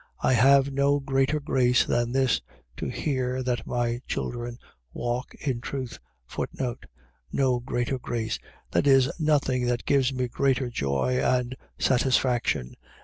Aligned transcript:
1:4. 0.23 0.29
I 0.29 0.33
have 0.33 0.73
no 0.73 0.99
greater 0.99 1.39
grace 1.39 1.85
than 1.85 2.11
this, 2.11 2.41
to 2.75 2.87
hear 2.87 3.43
that 3.43 3.67
my 3.67 4.01
children 4.07 4.57
walk 4.93 5.35
in 5.35 5.61
truth. 5.61 5.99
No 7.31 7.59
greater 7.59 7.99
grace.. 7.99 8.39
.that 8.71 8.87
is 8.87 9.11
nothing 9.19 9.67
that 9.67 9.85
gives 9.85 10.11
me 10.11 10.27
greater 10.27 10.71
joy 10.71 11.19
and 11.23 11.55
satisfaction. 11.77 12.73